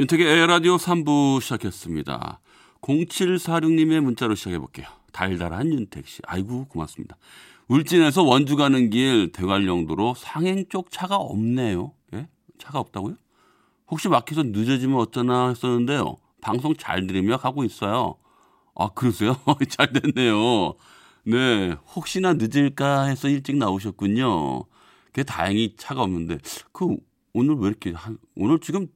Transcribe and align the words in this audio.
윤택의 0.00 0.26
에라디오 0.26 0.76
3부 0.76 1.42
시작했습니다 1.42 2.40
0746님의 2.80 4.00
문자로 4.00 4.34
시작해볼게요 4.34 4.86
달달한 5.12 5.70
윤택 5.72 6.08
씨 6.08 6.22
아이고 6.26 6.68
고맙습니다 6.68 7.18
울진에서 7.68 8.22
원주 8.22 8.56
가는 8.56 8.88
길 8.88 9.30
대관령도로 9.30 10.14
상행 10.14 10.64
쪽 10.68 10.90
차가 10.90 11.16
없네요. 11.16 11.92
예? 12.14 12.28
차가 12.58 12.80
없다고요? 12.80 13.14
혹시 13.88 14.08
막혀서 14.08 14.42
늦어지면 14.44 14.98
어쩌나 14.98 15.50
했었는데요. 15.50 16.16
방송 16.40 16.74
잘 16.74 17.06
들으며 17.06 17.36
가고 17.36 17.62
있어요. 17.62 18.16
아, 18.74 18.88
그러세요? 18.88 19.36
잘 19.68 19.92
됐네요. 19.92 20.74
네. 21.24 21.76
혹시나 21.94 22.32
늦을까 22.32 23.04
해서 23.04 23.28
일찍 23.28 23.56
나오셨군요. 23.56 24.64
그게 25.06 25.22
다행히 25.22 25.76
차가 25.76 26.02
없는데, 26.02 26.38
그, 26.72 26.96
오늘 27.34 27.54
왜 27.56 27.68
이렇게, 27.68 27.92
한, 27.92 28.18
오늘 28.34 28.58
지금, 28.58 28.88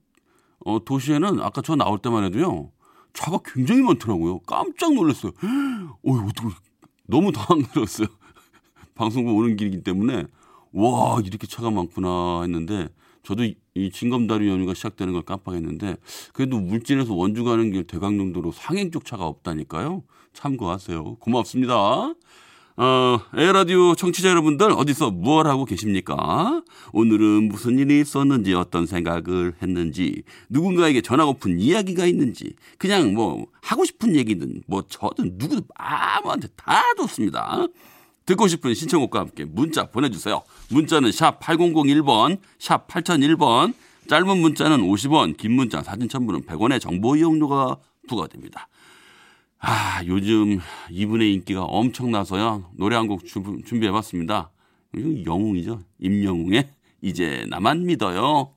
어, 0.65 0.85
도시에는 0.85 1.41
아까 1.41 1.63
저 1.63 1.77
나올 1.77 1.99
때만 1.99 2.25
해도요, 2.25 2.71
차가 3.13 3.39
굉장히 3.45 3.83
많더라고요. 3.83 4.41
깜짝 4.41 4.95
놀랐어요. 4.95 5.33
어, 6.05 6.13
어떻게, 6.13 6.49
너무 7.07 7.33
당황스러웠어요. 7.33 8.09
방송국 8.95 9.37
오는 9.37 9.57
길이기 9.57 9.83
때문에 9.83 10.27
와 10.73 11.21
이렇게 11.25 11.47
차가 11.47 11.71
많구나 11.71 12.43
했는데 12.43 12.89
저도 13.23 13.45
이 13.75 13.91
진검다리 13.91 14.49
연휴가 14.49 14.75
시작되는 14.75 15.13
걸 15.13 15.23
깜빡했는데 15.23 15.97
그래도 16.33 16.57
울진에서 16.59 17.15
원주 17.15 17.45
가는 17.45 17.71
길 17.71 17.87
대강릉도로 17.87 18.53
상행 18.53 18.91
쪽 18.91 19.05
차가 19.05 19.27
없다니까요. 19.27 20.03
참고하세요. 20.33 21.17
고맙습니다. 21.17 22.15
어, 22.77 23.21
에라디오 23.37 23.95
청취자 23.95 24.29
여러분들 24.31 24.73
어디서 24.73 25.13
무얼 25.13 25.47
하고 25.47 25.65
계십니까? 25.65 26.63
오늘은 26.93 27.49
무슨 27.49 27.79
일이 27.79 28.01
있었는지 28.01 28.53
어떤 28.55 28.85
생각을 28.87 29.55
했는지 29.63 30.25
누군가에게 30.49 31.01
전하고픈 31.01 31.61
이야기가 31.61 32.05
있는지 32.05 32.55
그냥 32.77 33.15
뭐 33.15 33.47
하고 33.63 33.85
싶은 33.85 34.17
얘기든 34.17 34.63
뭐 34.67 34.83
저든 34.89 35.35
누구든 35.37 35.63
아무한테 35.77 36.49
다 36.57 36.83
좋습니다. 36.97 37.65
듣고 38.27 38.49
싶은 38.49 38.75
신청곡과 38.75 39.21
함께 39.21 39.45
문자 39.45 39.85
보내주세요. 39.89 40.43
문자는 40.71 41.13
샵 41.13 41.39
8001번, 41.39 42.39
샵 42.59 42.89
8001번, 42.89 43.75
짧은 44.09 44.39
문자는 44.39 44.81
50원, 44.81 45.37
긴 45.37 45.53
문자 45.53 45.83
사진 45.83 46.09
첨부는 46.09 46.43
100원의 46.43 46.81
정보 46.81 47.15
이용료가 47.15 47.77
부과됩니다. 48.09 48.69
아, 49.67 50.03
요즘 50.07 50.59
이분의 50.91 51.33
인기가 51.33 51.63
엄청나서요. 51.65 52.71
노래 52.77 52.97
한 52.97 53.07
곡 53.09 53.23
준비해봤습니다. 53.65 54.51
영웅이죠. 55.27 55.81
임영웅의 56.01 56.69
이제 57.03 57.47
나만 57.49 57.85
믿어요. 57.87 58.53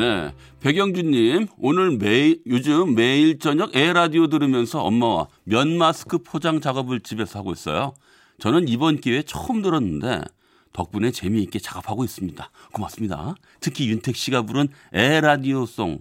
네, 0.00 0.32
백영준님 0.60 1.48
오늘 1.58 1.98
매일 1.98 2.40
요즘 2.46 2.94
매일 2.94 3.38
저녁 3.38 3.76
에 3.76 3.92
라디오 3.92 4.28
들으면서 4.28 4.82
엄마와 4.82 5.28
면 5.44 5.76
마스크 5.76 6.16
포장 6.16 6.62
작업을 6.62 7.00
집에서 7.00 7.38
하고 7.38 7.52
있어요. 7.52 7.92
저는 8.38 8.66
이번 8.68 8.98
기회에 9.02 9.22
처음 9.24 9.60
들었는데 9.60 10.22
덕분에 10.72 11.10
재미있게 11.10 11.58
작업하고 11.58 12.02
있습니다. 12.02 12.50
고맙습니다. 12.72 13.34
특히 13.60 13.90
윤택 13.90 14.16
씨가 14.16 14.40
부른 14.40 14.68
에 14.94 15.20
라디오송 15.20 15.98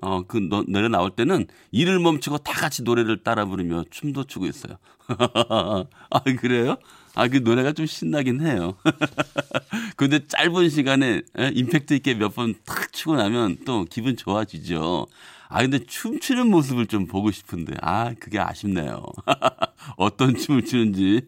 어, 0.00 0.22
그 0.22 0.38
노래 0.38 0.88
나올 0.88 1.10
때는 1.10 1.46
일을 1.72 1.98
멈추고 1.98 2.38
다 2.38 2.54
같이 2.54 2.82
노래를 2.84 3.22
따라 3.22 3.44
부르며 3.44 3.84
춤도 3.90 4.24
추고 4.24 4.46
있어요. 4.46 4.78
아, 5.08 6.20
그래요? 6.38 6.78
아, 7.14 7.28
그 7.28 7.38
노래가 7.38 7.72
좀 7.72 7.86
신나긴 7.86 8.40
해요. 8.40 8.76
근데 9.96 10.26
짧은 10.26 10.70
시간에 10.70 11.22
에? 11.38 11.50
임팩트 11.54 11.94
있게 11.94 12.14
몇 12.14 12.34
번탁 12.34 12.92
추고 12.92 13.16
나면 13.16 13.58
또 13.64 13.84
기분 13.84 14.16
좋아지죠. 14.16 15.06
아, 15.48 15.60
근데 15.60 15.78
춤추는 15.80 16.48
모습을 16.48 16.86
좀 16.86 17.06
보고 17.06 17.30
싶은데, 17.30 17.74
아, 17.82 18.14
그게 18.18 18.38
아쉽네요. 18.38 19.04
어떤 19.98 20.34
춤을 20.34 20.64
추는지. 20.64 21.20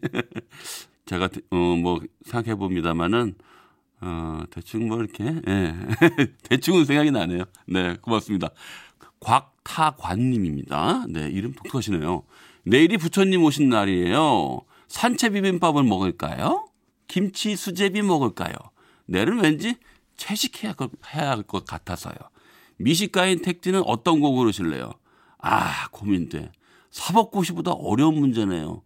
제가, 1.05 1.29
어, 1.51 1.55
뭐, 1.55 2.01
생각해 2.25 2.55
봅니다만은, 2.55 3.35
어, 4.01 4.43
대충 4.49 4.87
뭐 4.87 4.99
이렇게, 4.99 5.25
예. 5.47 5.75
대충은 6.49 6.85
생각이 6.85 7.11
나네요. 7.11 7.43
네, 7.67 7.97
고맙습니다. 8.01 8.49
곽타관님입니다. 9.19 11.05
네, 11.09 11.29
이름 11.29 11.53
독특하시네요. 11.53 12.23
내일이 12.63 12.97
부처님 12.97 13.43
오신 13.43 13.69
날이에요. 13.69 14.61
산채 14.87 15.29
비빔밥을 15.29 15.83
먹을까요? 15.83 16.69
김치 17.07 17.55
수제비 17.55 18.01
먹을까요? 18.01 18.53
내일은 19.05 19.39
왠지 19.41 19.75
채식해야 20.17 20.73
할 21.01 21.43
것 21.43 21.65
같아서요. 21.65 22.15
미식가인 22.77 23.41
택디는 23.41 23.83
어떤 23.85 24.19
거 24.21 24.29
고르실래요? 24.31 24.91
아, 25.39 25.87
고민돼. 25.89 26.51
사법고시보다 26.91 27.71
어려운 27.71 28.15
문제네요. 28.19 28.81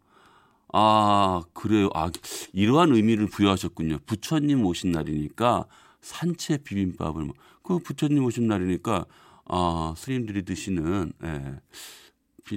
아, 0.73 1.41
그래요. 1.53 1.89
아, 1.93 2.11
이러한 2.53 2.93
의미를 2.93 3.27
부여하셨군요. 3.27 3.99
부처님 4.05 4.65
오신 4.65 4.91
날이니까 4.91 5.65
산채 6.01 6.59
비빔밥을, 6.59 7.31
그 7.63 7.79
부처님 7.79 8.23
오신 8.25 8.47
날이니까, 8.47 9.05
아, 9.45 9.93
스님들이 9.97 10.43
드시는, 10.45 11.11
예, 11.23 11.55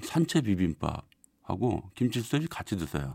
산채 0.02 0.42
비빔밥하고 0.42 1.90
김치 1.94 2.20
수제비 2.20 2.46
같이 2.48 2.76
드세요. 2.76 3.14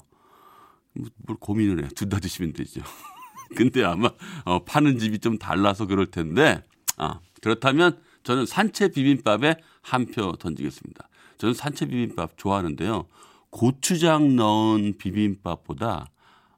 뭐, 0.97 1.09
뭘 1.28 1.38
고민을 1.40 1.84
해. 1.85 1.88
둘다 1.90 2.19
드시면 2.19 2.53
되죠. 2.53 2.81
근데 3.56 3.84
아마, 3.84 4.09
어, 4.46 4.63
파는 4.63 5.00
집이 5.00 5.19
좀 5.19 5.38
달라서 5.38 5.85
그럴 5.88 6.08
텐데, 6.08 6.63
아, 6.97 7.19
그렇다면 7.41 8.00
저는 8.24 8.46
산채 8.46 8.90
비빔밥에 8.90 9.56
한 9.81 10.06
표 10.07 10.34
던지겠습니다. 10.34 11.07
저는 11.38 11.53
산채 11.53 11.86
비빔밥 11.88 12.38
좋아하는데요. 12.38 13.06
고추장 13.50 14.36
넣은 14.36 14.97
비빔밥보다 14.97 16.09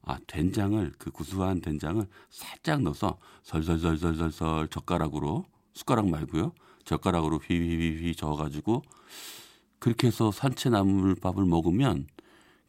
아, 0.02 0.18
된장을 0.26 0.92
그 0.98 1.12
구수한 1.12 1.62
된장을 1.62 2.04
살짝 2.32 2.82
넣어서 2.82 3.20
설설설설설설 3.44 4.70
젓가락으로 4.70 5.46
숟가락 5.76 6.10
말고요. 6.10 6.54
젓가락으로 6.86 7.38
휘휘휘휘 7.38 8.16
저어 8.16 8.36
가지고 8.36 8.82
그렇게 9.78 10.08
해서 10.08 10.32
산채나물밥을 10.32 11.46
먹으면 11.46 12.08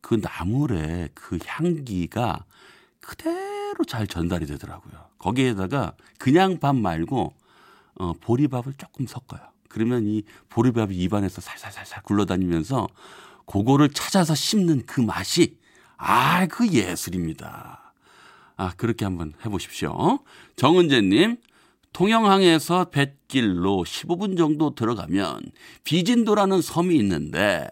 그 0.01 0.21
나물의 0.21 1.11
그 1.15 1.39
향기가 1.45 2.45
그대로 3.01 3.85
잘 3.87 4.07
전달이 4.07 4.47
되더라고요. 4.47 4.93
거기에다가 5.19 5.95
그냥 6.19 6.59
밥 6.59 6.77
말고 6.77 7.35
어, 7.97 8.13
보리밥을 8.21 8.75
조금 8.79 9.07
섞어요. 9.07 9.41
그러면 9.69 10.07
이 10.07 10.23
보리밥이 10.49 10.97
입안에서 10.97 11.41
살살살살 11.41 12.03
굴러다니면서 12.03 12.89
그거를 13.47 13.91
찾아서 13.91 14.35
씹는 14.35 14.87
그 14.87 15.01
맛이 15.01 15.59
아, 15.97 16.47
그 16.47 16.67
예술입니다. 16.69 17.93
아, 18.57 18.73
그렇게 18.77 19.05
한번 19.05 19.35
해보십시오. 19.45 20.21
정은재님, 20.57 21.37
통영항에서 21.93 22.91
뱃길로 22.91 23.85
15분 23.85 24.37
정도 24.37 24.75
들어가면 24.75 25.41
비진도라는 25.85 26.63
섬이 26.63 26.97
있는데 26.97 27.69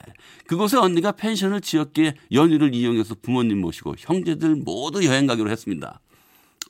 그곳에 0.46 0.76
언니가 0.76 1.12
펜션을 1.12 1.60
지었기에 1.60 2.14
연휴를 2.32 2.74
이용해서 2.74 3.16
부모님 3.22 3.60
모시고 3.60 3.94
형제들 3.98 4.56
모두 4.56 5.04
여행 5.04 5.26
가기로 5.26 5.50
했습니다. 5.50 6.00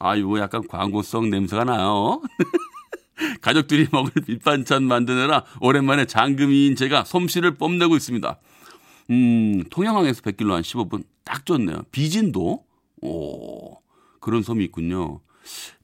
아, 0.00 0.15
이거 0.15 0.39
약간 0.39 0.67
광고성 0.69 1.31
냄새가 1.31 1.65
나요. 1.65 2.23
가족들이 3.41 3.89
먹을 3.91 4.12
밑반찬 4.29 4.85
만드느라 4.85 5.45
오랜만에 5.61 6.05
장금이인 6.05 6.77
제가 6.77 7.05
솜씨를 7.05 7.55
뽐내고 7.55 7.97
있습니다. 7.97 8.39
음, 9.11 9.65
통영항에서 9.71 10.23
100km 10.23 10.50
한 10.50 10.62
15분 10.62 11.05
딱 11.25 11.45
좋네요. 11.45 11.83
비진도 11.91 12.65
오, 13.00 13.79
그런 14.21 14.43
섬이 14.43 14.65
있군요. 14.65 15.21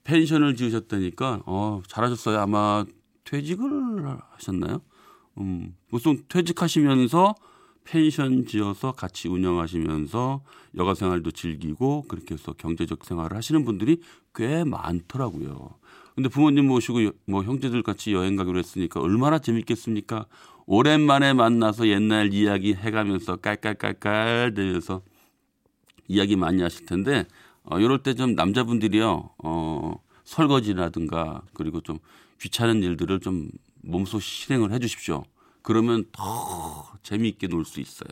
펜션을 0.05 0.55
지으셨다니까 0.55 1.43
어, 1.47 1.83
잘하셨어요. 1.89 2.39
아마 2.39 2.85
퇴직을 3.25 4.07
하셨나요? 4.33 4.81
음, 5.39 5.75
보통 5.91 6.19
퇴직하시면서 6.29 7.35
펜션 7.85 8.47
지어서 8.47 8.93
같이 8.93 9.29
운영하시면서 9.29 10.43
여가 10.77 10.95
생활도 10.95 11.33
즐기고 11.33 12.05
그렇게 12.09 12.35
해서 12.35 12.53
경제적 12.53 13.05
생활을 13.05 13.37
하시는 13.37 13.65
분들이 13.65 14.01
꽤 14.35 14.65
많더라고요. 14.65 15.79
근데 16.15 16.29
부모님 16.29 16.67
모시고 16.67 17.11
뭐 17.27 17.43
형제들 17.43 17.83
같이 17.83 18.13
여행 18.13 18.37
가기로 18.37 18.59
했으니까 18.59 19.01
얼마나 19.01 19.39
재밌겠습니까? 19.39 20.27
오랜만에 20.67 21.35
만나서 21.35 21.89
옛날 21.89 22.33
이야기 22.33 22.73
해가면서 22.73 23.37
깔깔깔깔 23.37 24.55
대면서 24.55 25.03
이야기 26.09 26.37
많이 26.37 26.63
하실 26.63 26.87
텐데 26.87 27.27
어, 27.65 27.79
이럴 27.79 28.03
때 28.03 28.15
좀 28.15 28.35
남자분들이요 28.35 29.31
어, 29.39 29.95
설거지라든가 30.25 31.43
그리고 31.55 31.81
좀 31.81 31.99
귀찮은 32.41 32.83
일들을 32.83 33.21
좀 33.21 33.49
몸소 33.83 34.21
실행을 34.21 34.73
해 34.73 34.79
주십시오. 34.79 35.25
그러면 35.63 36.05
더 36.13 36.93
재미있게 37.03 37.47
놀 37.49 37.65
수 37.65 37.81
있어요. 37.81 38.09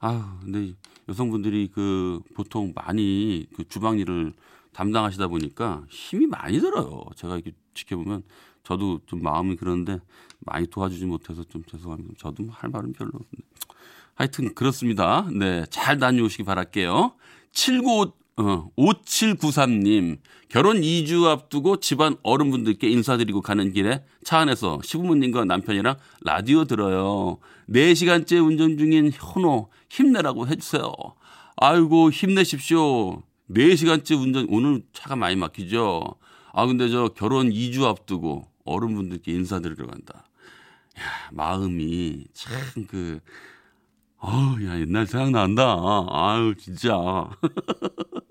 아 0.00 0.38
근데 0.42 0.74
여성분들이 1.08 1.70
그 1.72 2.20
보통 2.34 2.72
많이 2.74 3.46
그 3.56 3.66
주방 3.68 3.98
일을 3.98 4.32
담당하시다 4.72 5.28
보니까 5.28 5.84
힘이 5.88 6.26
많이 6.26 6.60
들어요. 6.60 7.04
제가 7.16 7.34
이렇게 7.36 7.52
지켜보면 7.74 8.22
저도 8.64 9.00
좀 9.06 9.22
마음이 9.22 9.56
그런데 9.56 9.98
많이 10.40 10.66
도와주지 10.66 11.06
못해서 11.06 11.42
좀 11.44 11.62
죄송합니다. 11.64 12.14
저도 12.18 12.42
뭐할 12.44 12.70
말은 12.70 12.92
별로 12.92 13.10
없는데. 13.14 13.48
하여튼 14.14 14.54
그렇습니다. 14.54 15.26
네. 15.32 15.64
잘 15.70 15.98
다녀오시기 15.98 16.44
바랄게요. 16.44 17.14
79 17.52 18.12
어, 18.38 18.70
5793님, 18.76 20.18
결혼 20.48 20.80
2주 20.80 21.24
앞두고 21.24 21.80
집안 21.80 22.16
어른분들께 22.22 22.88
인사드리고 22.88 23.40
가는 23.40 23.72
길에 23.72 24.04
차 24.22 24.38
안에서 24.38 24.78
시부모님과 24.84 25.44
남편이랑 25.44 25.96
라디오 26.22 26.64
들어요. 26.64 27.38
4시간째 27.68 28.44
운전 28.46 28.78
중인 28.78 29.10
현호, 29.12 29.70
힘내라고 29.90 30.46
해주세요. 30.46 30.92
아이고, 31.56 32.10
힘내십시오. 32.12 33.22
4시간째 33.50 34.20
운전, 34.20 34.46
오늘 34.50 34.82
차가 34.92 35.16
많이 35.16 35.34
막히죠? 35.34 36.14
아, 36.52 36.66
근데 36.66 36.88
저 36.88 37.08
결혼 37.08 37.50
2주 37.50 37.84
앞두고 37.84 38.46
어른분들께 38.64 39.32
인사드리러 39.32 39.88
간다. 39.88 40.26
야, 40.98 41.02
마음이 41.32 42.26
참 42.34 42.86
그, 42.86 43.18
어우, 44.18 44.64
야, 44.64 44.78
옛날 44.80 45.06
생각난다. 45.06 45.76
아유, 46.10 46.54
진짜. 46.56 47.30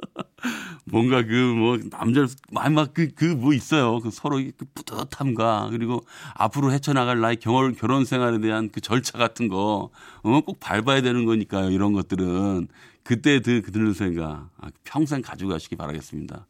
뭔가 0.89 1.23
그 1.23 1.53
뭐 1.53 1.77
남자 1.89 2.25
막그그 2.51 3.25
뭐 3.25 3.53
있어요. 3.53 3.99
그 3.99 4.11
서로 4.11 4.37
그 4.37 4.65
뿌듯함과 4.73 5.69
그리고 5.71 6.05
앞으로 6.35 6.71
헤쳐나갈 6.71 7.19
나의 7.19 7.37
경월 7.37 7.73
결혼 7.73 8.05
생활에 8.05 8.39
대한 8.39 8.69
그 8.69 8.81
절차 8.81 9.17
같은 9.17 9.47
거, 9.47 9.89
어, 10.21 10.41
꼭 10.41 10.59
밟아야 10.59 11.01
되는 11.01 11.25
거니까요. 11.25 11.71
이런 11.71 11.93
것들은. 11.93 12.67
그때 13.03 13.39
그, 13.39 13.61
드는 13.71 13.93
생각, 13.93 14.49
아, 14.57 14.69
평생 14.83 15.21
가지고 15.21 15.51
가시기 15.51 15.77
바라겠습니다. 15.77 16.45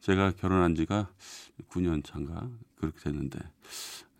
제가 0.00 0.32
결혼한 0.32 0.74
지가 0.74 1.08
9년 1.70 2.04
차인가 2.04 2.48
그렇게 2.76 2.98
됐는데 3.04 3.38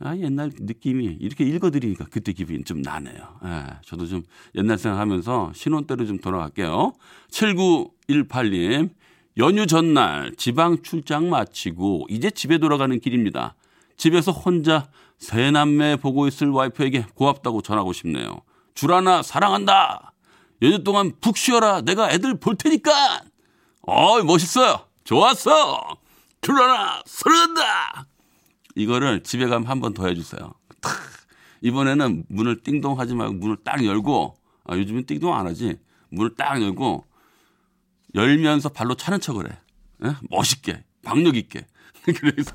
아 0.00 0.16
옛날 0.16 0.52
느낌이 0.54 1.16
이렇게 1.20 1.44
읽어드리니까 1.44 2.06
그때 2.10 2.32
기분이 2.32 2.62
좀 2.64 2.82
나네요. 2.82 3.40
예, 3.44 3.78
저도 3.82 4.06
좀 4.06 4.22
옛날 4.54 4.78
생각하면서 4.78 5.52
신혼 5.54 5.86
때로 5.86 6.06
좀 6.06 6.18
돌아갈게요. 6.18 6.92
7918님 7.30 8.90
연휴 9.38 9.66
전날 9.66 10.32
지방 10.36 10.82
출장 10.82 11.30
마치고 11.30 12.06
이제 12.10 12.30
집에 12.30 12.58
돌아가는 12.58 12.98
길입니다. 12.98 13.54
집에서 13.96 14.32
혼자 14.32 14.88
새 15.18 15.50
남매 15.50 15.96
보고 15.96 16.26
있을 16.26 16.48
와이프에게 16.48 17.06
고맙다고 17.14 17.62
전하고 17.62 17.92
싶네요. 17.92 18.40
줄하나 18.74 19.22
사랑한다. 19.22 20.12
연휴 20.62 20.82
동안 20.82 21.12
푹 21.20 21.36
쉬어라. 21.36 21.82
내가 21.82 22.10
애들 22.10 22.38
볼 22.40 22.56
테니까. 22.56 23.22
어이 23.82 24.22
멋있어요. 24.24 24.80
좋았어. 25.04 25.98
줄어라. 26.40 27.02
사랑한다. 27.06 28.06
이거를 28.74 29.22
집에 29.22 29.46
가면 29.46 29.68
한 29.68 29.80
번 29.80 29.94
더 29.94 30.06
해주세요. 30.06 30.52
탁. 30.80 30.92
이번에는 31.62 32.24
문을 32.28 32.62
띵동 32.62 32.98
하지 33.00 33.14
말고 33.14 33.34
문을 33.34 33.56
딱 33.64 33.84
열고 33.84 34.36
아, 34.64 34.76
요즘은 34.76 35.06
띵동 35.06 35.34
안 35.34 35.46
하지. 35.46 35.78
문을 36.10 36.34
딱 36.36 36.60
열고 36.62 37.04
열면서 38.14 38.70
발로 38.70 38.94
차는 38.94 39.20
척을 39.20 39.50
해. 39.50 39.58
에? 40.04 40.14
멋있게 40.30 40.84
박력 41.02 41.36
있게. 41.36 41.66
그래서 42.04 42.52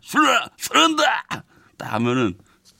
술라 0.00 0.48
술한다 0.56 1.02
딱 1.76 1.92
하면은 1.94 2.38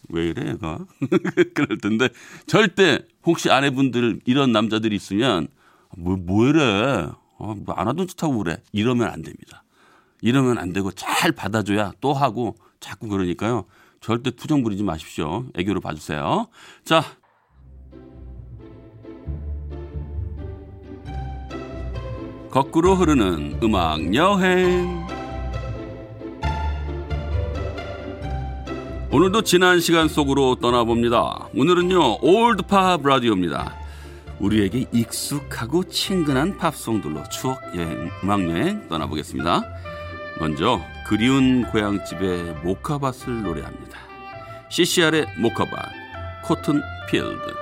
왜 0.09 0.29
이래 0.29 0.51
얘가 0.51 0.79
그럴 1.55 1.79
텐데 1.79 2.09
절대 2.47 3.01
혹시 3.25 3.51
아내분들 3.51 4.21
이런 4.25 4.53
남자들이 4.53 4.95
있으면 4.97 5.49
뭐, 5.97 6.17
뭐 6.17 6.47
이래 6.47 7.09
어, 7.39 7.55
뭐안 7.55 7.89
하던 7.89 8.07
짓하고 8.07 8.39
그래 8.39 8.59
이러면 8.73 9.09
안 9.09 9.23
됩니다. 9.23 9.65
이러면 10.21 10.59
안 10.59 10.73
되고 10.73 10.91
잘 10.93 11.33
받아줘야 11.33 11.93
또 12.01 12.15
하고 12.15 12.57
자꾸 12.81 13.09
그러니까요. 13.09 13.65
절대 14.01 14.31
투정 14.31 14.63
부리지 14.63 14.83
마십시오. 14.83 15.47
애교로 15.55 15.81
봐주세요. 15.81 16.49
자. 16.85 17.05
거꾸로 22.53 22.95
흐르는 22.95 23.61
음악 23.63 24.15
여행. 24.15 25.07
오늘도 29.11 29.41
지난 29.41 29.81
시간 29.81 30.07
속으로 30.07 30.57
떠나봅니다. 30.57 31.49
오늘은요, 31.57 32.19
올드팝 32.21 33.01
라디오입니다. 33.03 33.75
우리에게 34.39 34.85
익숙하고 34.93 35.85
친근한 35.85 36.59
팝송들로 36.59 37.23
추억 37.31 37.59
여행, 37.75 38.11
음악 38.23 38.43
여행 38.43 38.87
떠나보겠습니다. 38.87 39.63
먼저 40.39 40.79
그리운 41.07 41.65
고향집의 41.71 42.57
모카밭을 42.65 43.45
노래합니다. 43.45 43.99
CCR의 44.69 45.27
모카밭, 45.39 45.73
코튼 46.45 46.83
필드. 47.11 47.62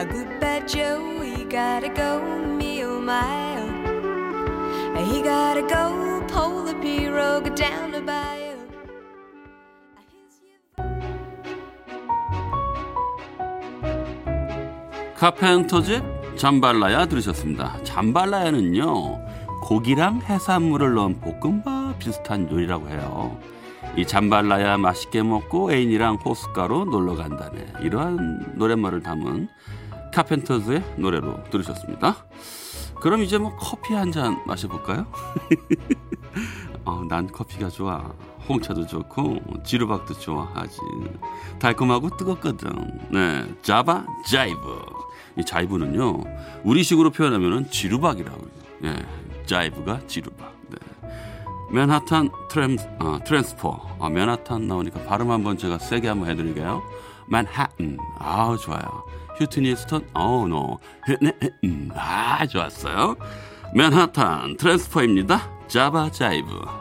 A 0.00 0.04
good 0.06 0.40
bad 0.40 0.66
Joe, 0.66 1.20
he 1.20 1.44
gotta 1.44 1.90
go, 1.90 2.24
me 2.56 2.82
oh 2.82 3.02
my 3.02 3.60
oh. 3.60 5.04
He 5.04 5.20
gotta 5.20 5.60
go, 5.60 6.24
pull 6.26 6.64
the 6.64 6.72
pirogue 6.80 7.54
down 7.54 7.92
the 7.92 8.00
bayou. 8.00 8.56
카펜터즈 15.18 16.02
잠발라야 16.36 17.04
들으셨습니다. 17.04 17.82
잠발라야는요 17.84 19.20
고기랑 19.64 20.22
해산물을 20.22 20.94
넣은 20.94 21.20
볶음밥 21.20 21.98
비슷한 21.98 22.50
요리라고 22.50 22.88
해요. 22.88 23.38
이 23.98 24.06
잠발라야 24.06 24.78
맛있게 24.78 25.22
먹고 25.22 25.72
애인이랑 25.72 26.20
호숫가로 26.24 26.86
놀러 26.86 27.16
간다네 27.16 27.66
이러한 27.82 28.54
노랫말을 28.56 29.02
담은 29.02 29.48
카펜터즈의 30.12 30.82
노래로 30.96 31.44
들으셨습니다. 31.50 32.16
그럼 33.00 33.22
이제 33.22 33.38
뭐 33.38 33.54
커피 33.56 33.94
한 33.94 34.12
잔 34.12 34.42
마셔볼까요? 34.46 35.06
어, 36.84 37.02
난 37.08 37.26
커피가 37.30 37.68
좋아. 37.70 38.12
홍차도 38.48 38.86
좋고 38.86 39.62
지루박도 39.64 40.14
좋아하지. 40.14 40.76
달콤하고 41.60 42.16
뜨겁거든. 42.16 42.70
네, 43.10 43.54
자바 43.62 44.04
자이브. 44.30 44.82
이 45.38 45.44
자이브는요 45.44 46.24
우리식으로 46.64 47.10
표현하면은 47.10 47.70
지루박이라고. 47.70 48.46
네, 48.80 48.96
자이브가 49.46 50.00
지루박. 50.06 50.52
네. 50.68 50.78
맨하탄 51.72 52.30
트램, 52.50 52.76
어, 52.98 53.18
트랜스포. 53.24 53.80
아, 54.00 54.08
맨하탄 54.08 54.66
나오니까 54.66 55.04
발음 55.04 55.30
한번 55.30 55.56
제가 55.56 55.78
세게 55.78 56.08
한번 56.08 56.28
해드릴게요. 56.30 56.82
맨하튼. 57.28 57.96
아 58.18 58.56
좋아요. 58.60 59.04
휴트니 59.40 59.74
스턴. 59.74 60.06
어, 60.14 60.46
노. 60.46 60.78
아, 61.94 62.46
좋았어요. 62.46 63.16
맨하탄 63.74 64.56
트랜스포입니다. 64.58 65.48
자바 65.68 66.10
자이브. 66.10 66.79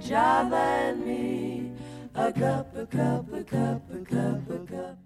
Java 0.00 0.56
and 0.56 1.04
me. 1.04 1.72
A 2.14 2.32
cup, 2.32 2.74
a 2.74 2.86
cup, 2.86 3.32
a 3.32 3.44
cup, 3.44 3.82
a 3.92 3.98
cup, 4.04 4.50
a 4.50 4.58
cup. 4.66 4.98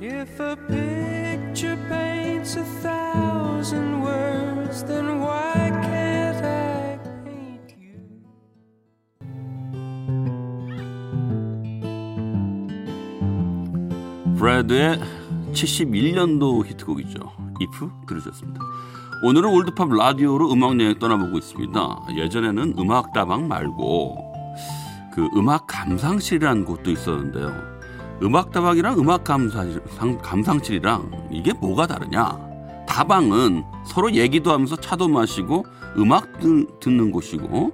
If 0.00 0.40
a 0.40 0.56
picture 0.56 1.76
브래드의 14.44 15.00
71년도 15.52 16.66
히트곡이죠. 16.66 17.32
If 17.60 17.88
들으셨습니다. 18.06 18.60
오늘은 19.24 19.48
올드팝 19.48 19.88
라디오로 19.90 20.52
음악 20.52 20.78
여행 20.80 20.98
떠나보고 20.98 21.38
있습니다. 21.38 22.06
예전에는 22.16 22.74
음악다방 22.78 23.48
말고 23.48 24.34
그 25.14 25.28
음악 25.36 25.66
감상실이라는 25.66 26.64
곳도 26.64 26.90
있었는데요. 26.90 27.73
음악다방이랑 28.24 28.98
음악 28.98 29.22
감상, 29.24 29.70
감상실이랑 30.22 31.28
이게 31.30 31.52
뭐가 31.52 31.86
다르냐? 31.86 32.38
다방은 32.88 33.64
서로 33.86 34.12
얘기도 34.12 34.50
하면서 34.52 34.76
차도 34.76 35.08
마시고 35.08 35.66
음악 35.98 36.38
듣- 36.40 36.80
듣는 36.80 37.10
곳이고 37.10 37.72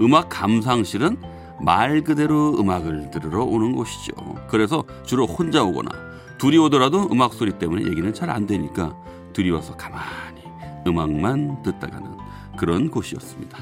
음악 0.00 0.28
감상실은 0.30 1.18
말 1.62 2.00
그대로 2.02 2.58
음악을 2.58 3.10
들으러 3.10 3.44
오는 3.44 3.72
곳이죠. 3.72 4.12
그래서 4.48 4.84
주로 5.04 5.26
혼자 5.26 5.62
오거나 5.62 5.90
둘이 6.38 6.56
오더라도 6.56 7.06
음악 7.12 7.34
소리 7.34 7.52
때문에 7.52 7.82
얘기는 7.90 8.14
잘 8.14 8.30
안 8.30 8.46
되니까 8.46 8.96
둘이 9.34 9.50
와서 9.50 9.76
가만히 9.76 10.40
음악만 10.86 11.62
듣다가는 11.62 12.16
그런 12.56 12.90
곳이었습니다. 12.90 13.58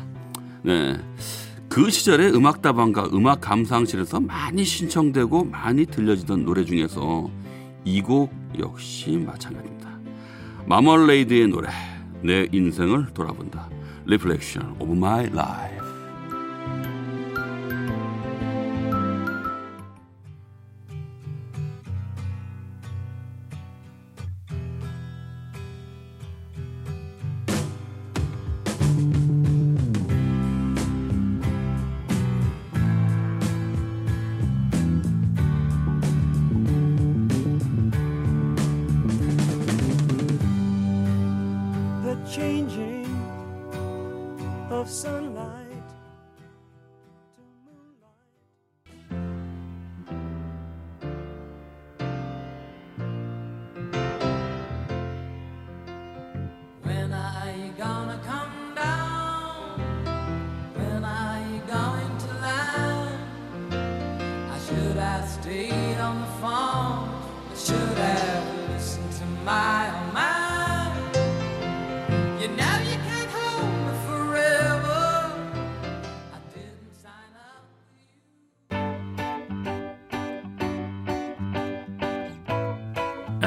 네. 0.63 0.97
그 1.69 1.91
시절에 1.91 2.29
음악다방과 2.31 3.11
음악 3.13 3.41
감상실에서 3.43 4.21
많이 4.21 4.65
신청되고 4.65 5.45
많이 5.45 5.87
들려지던 5.87 6.45
노래 6.45 6.65
중에서 6.65 7.31
이 7.85 8.03
곡 8.03 8.33
역시 8.59 9.17
마찬가지입니다. 9.17 9.89
마멀레이드의 10.67 11.49
노래 11.49 11.69
내 12.23 12.47
인생을 12.53 13.09
돌아본다. 13.15 13.69
Reflection 14.07 14.75
of 14.81 14.93
my 14.93 15.27
life. 15.27 15.88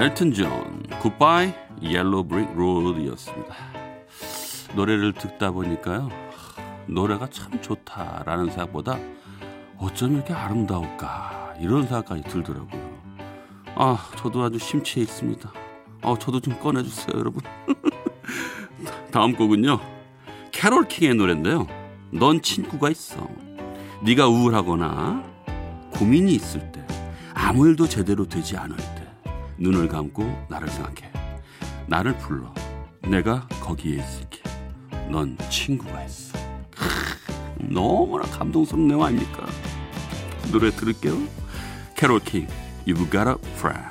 엘튼 0.02 0.34
존, 0.34 0.82
Goodbye 1.00 1.54
Yellow 1.84 2.24
Brick 2.24 2.56
Road였습니다. 2.56 3.56
노래를 4.74 5.14
듣다 5.14 5.52
보니까요. 5.52 6.10
하, 6.10 6.64
노래가 6.88 7.28
참 7.30 7.62
좋다라는 7.62 8.48
생각보다 8.48 8.98
어쩜 9.78 10.16
이렇게 10.16 10.34
아름다울까 10.34 11.54
이런 11.60 11.84
생각까지 11.84 12.24
들더라고요. 12.24 13.00
아, 13.76 14.10
저도 14.18 14.42
아주 14.42 14.58
심취해 14.58 15.04
있습니다. 15.04 15.54
어, 16.02 16.18
저도 16.18 16.40
좀 16.40 16.58
꺼내주세요, 16.60 17.20
여러분. 17.20 17.44
다음 19.14 19.36
곡은요. 19.36 19.80
캐롤 20.52 20.88
킹의 20.88 21.14
노래인데요. 21.14 21.68
넌 22.10 22.42
친구가 22.42 22.90
있어. 22.90 23.30
네가 24.04 24.28
우울하거나 24.28 25.24
고민이 25.92 26.34
있을 26.34 26.72
때, 26.72 26.84
아무 27.36 27.68
일도 27.68 27.88
제대로 27.88 28.28
되지 28.28 28.58
않을 28.58 28.76
때, 28.76 29.01
눈을 29.62 29.88
감고 29.88 30.24
나를 30.50 30.68
생각해. 30.70 31.12
나를 31.86 32.18
불러. 32.18 32.52
내가 33.08 33.48
거기에 33.62 34.00
있을게. 34.00 34.42
넌 35.12 35.38
친구가 35.52 36.04
있어. 36.06 36.36
크, 36.72 36.88
너무나 37.72 38.24
내용 38.88 39.04
아닙니까? 39.04 39.46
노래 40.52 40.72
들을게요. 40.72 41.16
캐롤 41.96 42.22
킹, 42.22 42.48
You've 42.88 43.12
Got 43.12 43.30
a 43.30 43.36
Friend. 43.54 43.91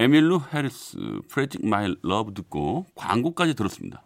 에밀루 0.00 0.40
해리스, 0.54 0.96
Pledging 1.28 1.68
My 1.68 1.94
Love 2.00 2.32
듣고 2.32 2.86
광고까지 2.94 3.54
들었습니다. 3.54 4.02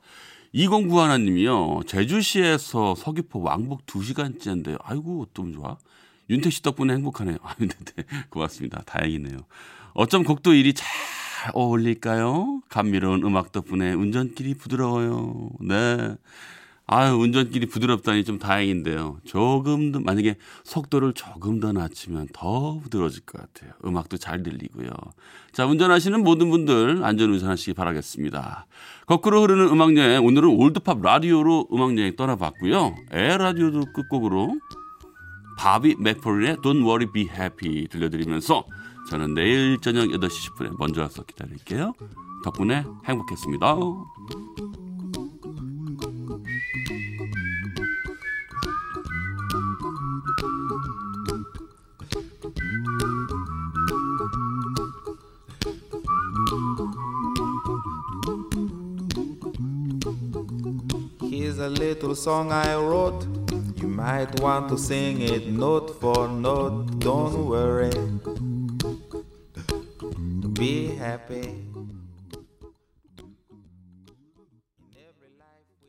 2091 0.53 0.99
하나님이요. 0.99 1.83
제주시에서 1.87 2.97
서귀포 2.97 3.41
왕복 3.43 3.87
2시간째인데요. 3.87 4.77
아이고, 4.83 5.23
어쩜 5.23 5.53
좋아. 5.53 5.79
윤택 6.31 6.53
씨 6.53 6.63
덕분에 6.63 6.95
행복하네요. 6.95 7.37
아, 7.43 7.55
네, 7.61 7.69
네. 7.69 8.05
고맙습니다. 8.29 8.83
다행이네요. 8.87 9.39
어쩜 9.93 10.25
곡도 10.25 10.55
이리 10.55 10.75
잘 10.75 10.89
어울릴까요? 11.55 12.63
감미로운 12.69 13.23
음악 13.23 13.53
덕분에 13.53 13.93
운전길이 13.93 14.55
부드러워요. 14.55 15.51
네. 15.61 16.17
아유, 16.87 17.14
운전길이 17.14 17.67
부드럽다니 17.67 18.25
좀 18.25 18.38
다행인데요. 18.38 19.19
조금 19.25 19.91
더, 19.91 20.00
만약에 20.00 20.37
속도를 20.64 21.14
조금 21.14 21.59
더 21.59 21.73
낮추면 21.73 22.29
더 22.35 22.79
부드러워질 22.81 23.23
것 23.25 23.41
같아요. 23.41 23.73
음악도 23.87 24.19
잘 24.19 24.43
들리고요. 24.43 24.91
자, 25.53 25.64
운전하시는 25.64 26.23
모든 26.23 26.50
분들 26.50 27.03
안전 27.03 27.31
운전 27.31 27.49
하시기 27.49 27.73
바라겠습니다. 27.73 28.67
거꾸로 29.07 29.43
흐르는 29.43 29.69
음악여행, 29.69 30.25
오늘은 30.25 30.50
올드팝 30.50 31.00
라디오로 31.00 31.69
음악여행 31.73 32.17
떠나봤고요. 32.17 32.95
에라디오도 33.11 33.93
끝곡으로 33.95 34.55
바비 35.57 35.97
맥폴린의 36.00 36.57
Don't 36.57 36.83
Worry 36.83 37.11
Be 37.11 37.29
Happy 37.31 37.88
들려드리면서 37.88 38.67
저는 39.09 39.35
내일 39.35 39.79
저녁 39.81 40.09
8시 40.09 40.29
10분에 40.29 40.76
먼저 40.79 41.00
와서 41.00 41.23
기다릴게요. 41.23 41.95
덕분에 42.45 42.85
행복했습니다. 43.07 43.76
Little 61.78 62.14
song 62.14 62.52
I 62.52 62.75
wrote. 62.75 63.26
You 63.76 63.88
might 63.88 64.40
want 64.40 64.69
to 64.71 64.78
sing 64.78 65.21
it 65.21 65.49
note 65.49 66.00
for 66.00 66.28
note. 66.28 66.99
Don't 67.00 67.47
worry. 67.47 67.90
Be 70.54 70.95
happy. 70.95 71.63